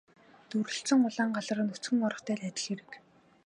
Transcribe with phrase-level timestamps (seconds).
[0.49, 2.91] Дүрэлзсэн улаан гал руу нүцгэн орохтой л адил хэрэг.